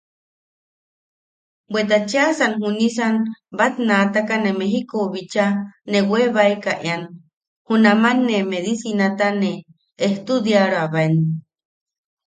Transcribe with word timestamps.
Bweta 1.71 1.97
cheʼasan 2.09 2.51
junisan 2.61 3.15
batnaataka 3.57 4.35
ne 4.43 4.51
Mejikou 4.59 5.05
bicha 5.13 5.45
ne 5.91 5.99
webaeka 6.11 6.73
ean, 6.89 7.03
junaman 7.67 8.17
ne 8.27 8.35
medicinata 8.51 9.27
ne 9.41 9.51
ejtudiaroabaen. 10.05 11.13